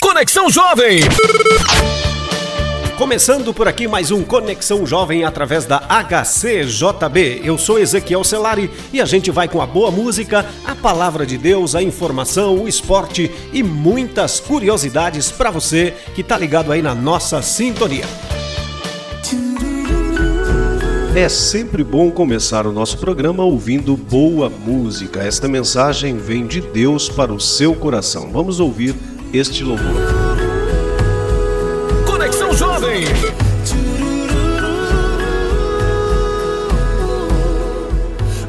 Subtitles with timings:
[0.00, 1.00] Conexão Jovem.
[2.96, 7.42] Começando por aqui mais um Conexão Jovem através da HCJB.
[7.44, 11.36] Eu sou Ezequiel Celari e a gente vai com a boa música, a palavra de
[11.38, 16.94] Deus, a informação, o esporte e muitas curiosidades para você que tá ligado aí na
[16.94, 18.06] nossa sintonia.
[21.14, 25.20] É sempre bom começar o nosso programa ouvindo boa música.
[25.20, 28.30] Esta mensagem vem de Deus para o seu coração.
[28.32, 28.94] Vamos ouvir
[29.32, 29.94] este louvor.
[32.06, 33.04] Conexão Jovem.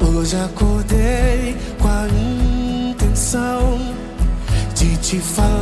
[0.00, 2.08] Hoje acordei com a
[2.90, 3.78] intenção
[4.74, 5.61] de te falar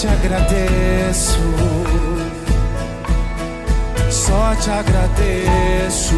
[0.00, 1.38] te agradeço
[4.10, 6.14] só te agradeço.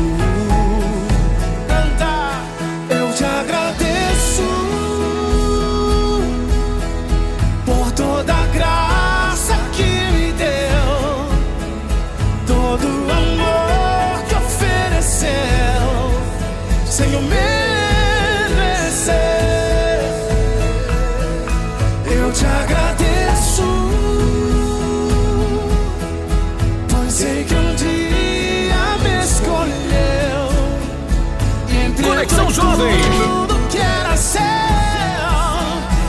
[32.52, 33.00] Jovem.
[33.22, 34.42] Tudo que era seu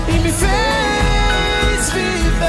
[0.09, 2.44] e me fez viver.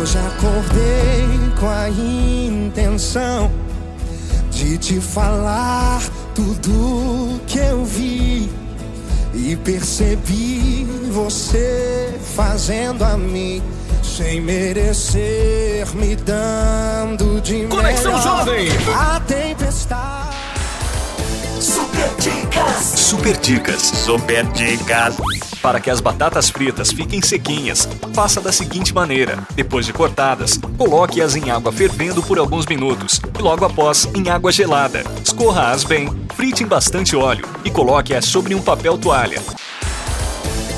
[0.00, 3.50] Hoje acordei com a intenção
[4.52, 6.00] de te falar
[6.36, 8.48] tudo que eu vi
[9.34, 13.60] e percebi você fazendo a mim
[14.02, 18.38] sem merecer, me dando de Conexão melhor.
[18.38, 18.68] Jovem.
[18.94, 20.32] A tempestade
[21.62, 22.84] Super dicas.
[22.84, 23.82] Super dicas.
[23.82, 25.16] Super dicas.
[25.62, 31.36] Para que as batatas fritas fiquem sequinhas, faça da seguinte maneira: depois de cortadas, coloque-as
[31.36, 35.04] em água fervendo por alguns minutos e logo após em água gelada.
[35.24, 39.40] Escorra-as bem, frite em bastante óleo e coloque-as sobre um papel toalha.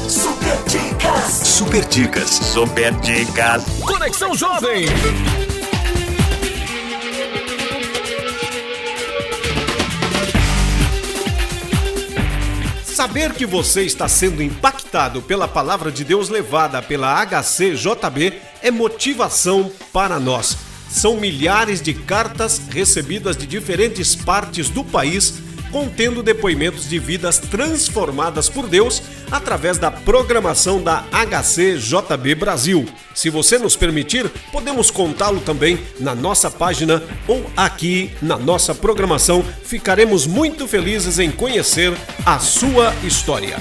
[0.08, 1.30] Super dicas.
[1.32, 2.30] Super dicas.
[2.30, 3.64] Super dicas.
[3.80, 4.84] Conexão Jovem.
[12.84, 19.72] Saber que você está sendo impactado pela palavra de Deus levada pela HCJB é motivação
[19.92, 20.56] para nós.
[20.90, 25.43] São milhares de cartas recebidas de diferentes partes do país
[25.74, 32.86] contendo depoimentos de vidas transformadas por Deus através da programação da HCJB Brasil.
[33.12, 39.44] Se você nos permitir, podemos contá-lo também na nossa página ou aqui na nossa programação.
[39.64, 41.92] Ficaremos muito felizes em conhecer
[42.24, 43.56] a sua história.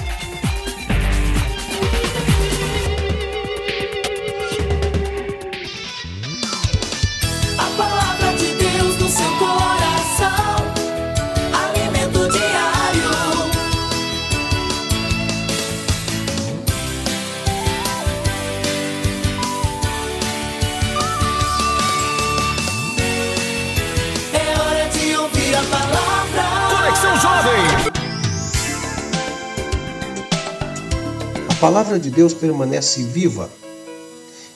[31.64, 33.50] Palavra de Deus permanece viva,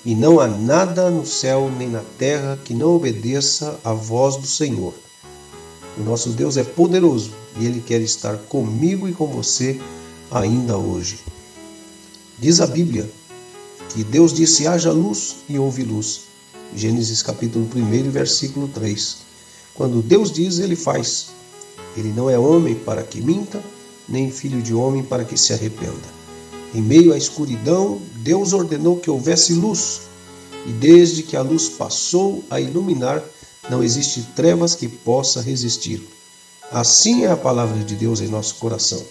[0.05, 4.47] e não há nada no céu nem na terra que não obedeça à voz do
[4.47, 4.93] Senhor.
[5.97, 9.81] O nosso Deus é poderoso e ele quer estar comigo e com você
[10.31, 11.21] ainda hoje.
[12.39, 13.11] Diz a Bíblia
[13.89, 16.25] que Deus disse: haja luz e houve luz.
[16.77, 19.17] Gênesis capítulo 1, versículo 3.
[19.75, 21.29] Quando Deus diz, ele faz.
[21.97, 23.65] Ele não é homem para que minta,
[24.07, 26.18] nem filho de homem para que se arrependa.
[26.75, 30.03] Em meio à escuridão, Deus ordenou que houvesse luz,
[30.67, 33.23] e desde que a luz passou a iluminar,
[33.71, 36.07] não existe trevas que possa resistir.
[36.71, 39.03] Assim é a palavra de Deus em nosso coração.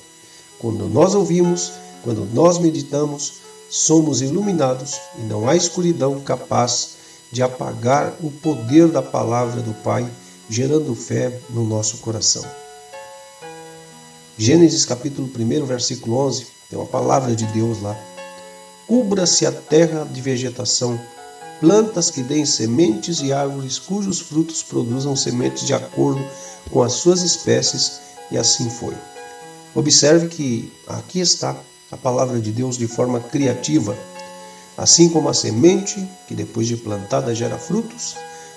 [0.59, 1.71] Quando nós ouvimos,
[2.03, 3.33] quando nós meditamos,
[3.69, 6.97] somos iluminados e não há escuridão capaz
[7.31, 10.07] de apagar o poder da palavra do Pai
[10.49, 12.43] gerando fé no nosso coração.
[14.37, 17.95] Gênesis capítulo 1, versículo 11, tem uma palavra de Deus lá.
[18.87, 20.99] Cubra-se a terra de vegetação,
[21.59, 26.23] plantas que deem sementes e árvores cujos frutos produzam sementes de acordo
[26.71, 27.99] com as suas espécies,
[28.31, 28.95] e assim foi.
[29.73, 31.55] Observe que aqui está
[31.91, 33.95] a palavra de Deus de forma criativa.
[34.77, 38.15] Assim como a semente, que depois de plantada gera frutos,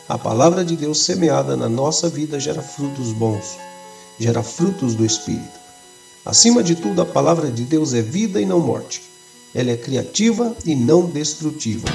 [0.08, 3.56] a palavra de Deus semeada na nossa vida gera frutos bons,
[4.18, 5.59] gera frutos do Espírito.
[6.24, 9.02] Acima de tudo, a palavra de Deus é vida e não morte.
[9.54, 11.88] Ela é criativa e não destrutiva.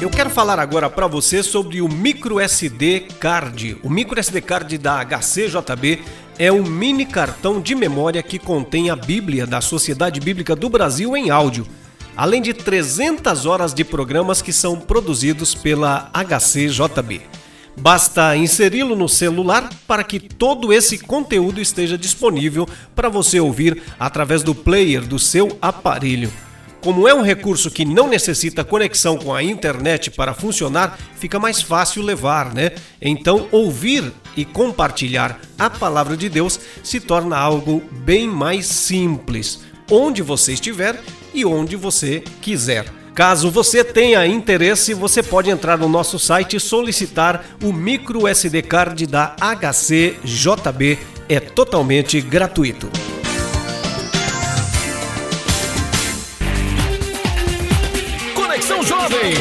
[0.00, 3.76] Eu quero falar agora para você sobre o micro SD card.
[3.82, 6.00] O micro SD card da HCJB
[6.38, 11.14] é um mini cartão de memória que contém a Bíblia da Sociedade Bíblica do Brasil
[11.16, 11.66] em áudio,
[12.16, 17.29] além de 300 horas de programas que são produzidos pela HCJB.
[17.80, 24.42] Basta inseri-lo no celular para que todo esse conteúdo esteja disponível para você ouvir através
[24.42, 26.30] do player do seu aparelho.
[26.82, 31.62] Como é um recurso que não necessita conexão com a internet para funcionar, fica mais
[31.62, 32.72] fácil levar, né?
[33.00, 39.60] Então, ouvir e compartilhar a palavra de Deus se torna algo bem mais simples,
[39.90, 41.00] onde você estiver
[41.32, 42.99] e onde você quiser.
[43.14, 48.62] Caso você tenha interesse, você pode entrar no nosso site e solicitar o micro SD
[48.62, 50.98] card da HCJB.
[51.28, 52.90] É totalmente gratuito.
[58.90, 59.34] Jovem.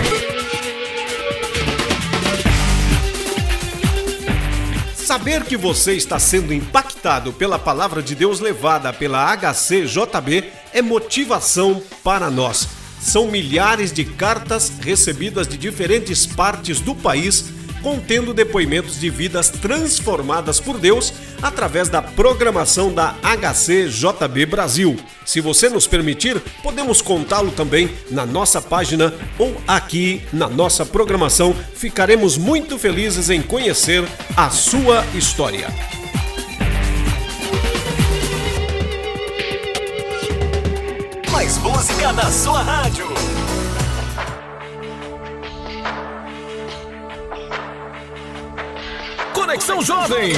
[4.96, 11.82] Saber que você está sendo impactado pela palavra de Deus levada pela HCJB é motivação
[12.04, 12.79] para nós.
[13.00, 17.46] São milhares de cartas recebidas de diferentes partes do país
[17.82, 24.98] contendo depoimentos de vidas transformadas por Deus através da programação da HCJB Brasil.
[25.26, 31.56] Se você nos permitir, podemos contá-lo também na nossa página ou aqui na nossa programação.
[31.76, 34.04] Ficaremos muito felizes em conhecer
[34.36, 35.99] a sua história.
[41.40, 43.08] Mais música na sua rádio.
[49.34, 50.34] Conexão Jovem.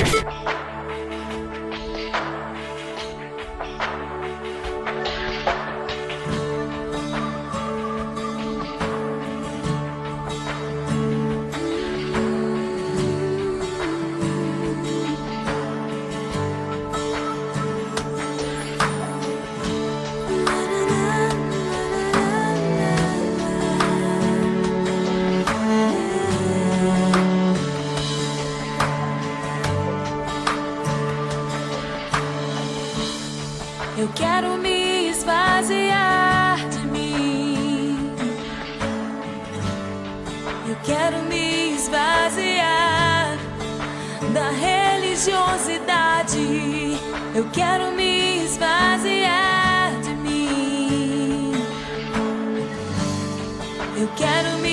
[41.12, 43.38] quero me esvaziar
[44.34, 46.38] da religiosidade.
[47.36, 51.52] Eu quero me esvaziar de mim.
[53.98, 54.71] Eu quero me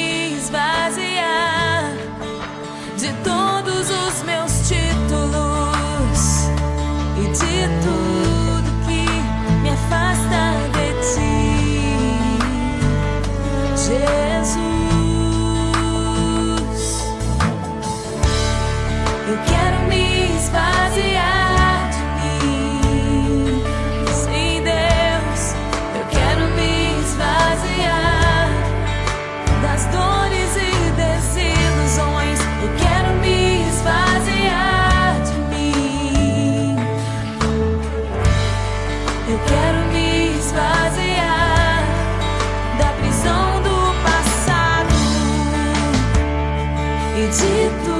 [47.30, 47.44] 几
[47.84, 47.97] 多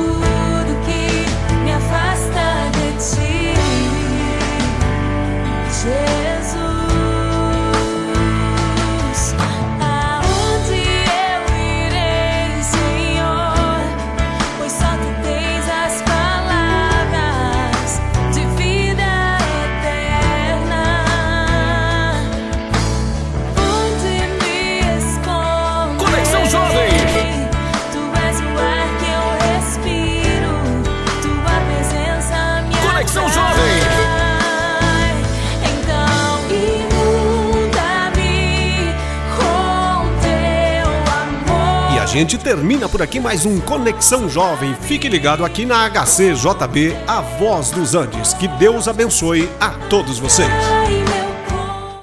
[42.19, 44.75] gente termina por aqui mais um Conexão Jovem.
[44.81, 48.35] Fique ligado aqui na HCJB, a voz dos Andes.
[48.35, 50.78] Que Deus abençoe a todos vocês.